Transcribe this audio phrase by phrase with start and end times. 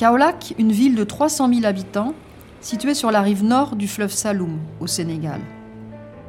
[0.00, 2.14] Kaolack, une ville de 300 000 habitants,
[2.62, 5.42] située sur la rive nord du fleuve Saloum, au Sénégal.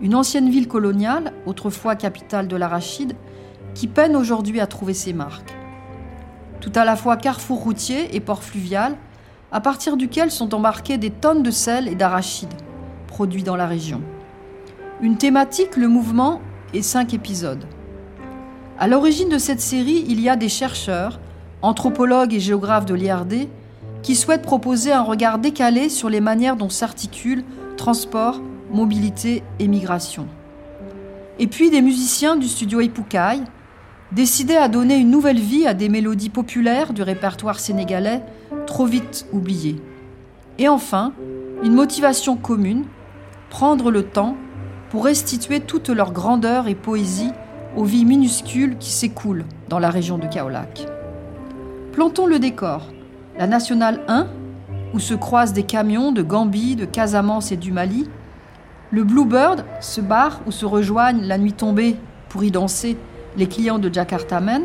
[0.00, 3.12] Une ancienne ville coloniale, autrefois capitale de l'arachide,
[3.74, 5.52] qui peine aujourd'hui à trouver ses marques.
[6.62, 8.96] Tout à la fois carrefour routier et port fluvial,
[9.52, 12.54] à partir duquel sont embarquées des tonnes de sel et d'arachides
[13.06, 14.00] produits dans la région.
[15.02, 16.40] Une thématique, le mouvement
[16.72, 17.66] et cinq épisodes.
[18.78, 21.20] À l'origine de cette série, il y a des chercheurs,
[21.60, 23.48] anthropologues et géographes de l'IRD,
[24.02, 27.44] qui souhaitent proposer un regard décalé sur les manières dont s'articulent
[27.76, 28.40] transport,
[28.70, 30.26] mobilité et migration.
[31.38, 33.40] Et puis des musiciens du studio Ipukai,
[34.12, 38.22] décidés à donner une nouvelle vie à des mélodies populaires du répertoire sénégalais
[38.66, 39.76] trop vite oubliées.
[40.58, 41.12] Et enfin,
[41.62, 42.84] une motivation commune,
[43.50, 44.36] prendre le temps
[44.90, 47.30] pour restituer toute leur grandeur et poésie
[47.76, 50.86] aux vies minuscules qui s'écoulent dans la région de Kaolac.
[51.92, 52.88] Plantons le décor.
[53.38, 54.26] La nationale 1,
[54.92, 58.10] où se croisent des camions de Gambie, de Casamance et du Mali.
[58.90, 61.94] Le Bluebird, ce bar où se rejoignent la nuit tombée
[62.30, 62.96] pour y danser
[63.36, 64.64] les clients de Jakarta Men.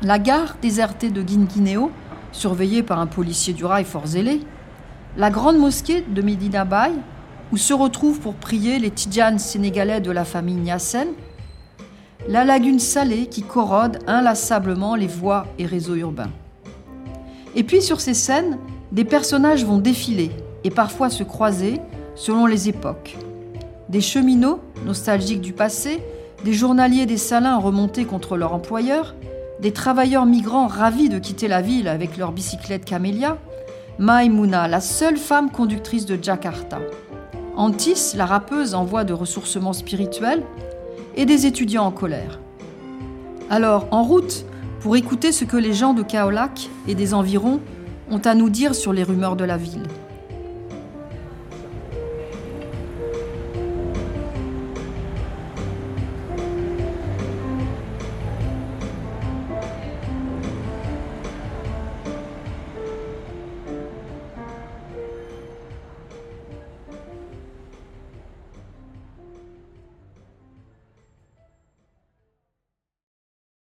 [0.00, 1.90] La gare désertée de Guinguinéo,
[2.30, 4.42] surveillée par un policier du rail fort zélé.
[5.16, 6.92] La grande mosquée de Medina Bay,
[7.50, 11.08] où se retrouvent pour prier les tidjanes sénégalais de la famille Niassen,
[12.28, 16.30] la lagune salée qui corrode inlassablement les voies et réseaux urbains.
[17.56, 18.58] Et puis sur ces scènes,
[18.92, 20.30] des personnages vont défiler
[20.62, 21.80] et parfois se croiser
[22.14, 23.16] selon les époques.
[23.88, 26.02] Des cheminots, nostalgiques du passé,
[26.44, 29.14] des journaliers des salins remontés contre leur employeur,
[29.60, 33.38] des travailleurs migrants ravis de quitter la ville avec leur bicyclette camélia,
[33.98, 36.78] Maïmouna, la seule femme conductrice de Jakarta,
[37.56, 40.42] Antis, la rappeuse en voie de ressourcement spirituel,
[41.16, 42.38] et des étudiants en colère.
[43.48, 44.44] Alors, en route,
[44.86, 47.58] pour écouter ce que les gens de Kaolac et des environs
[48.08, 49.82] ont à nous dire sur les rumeurs de la ville.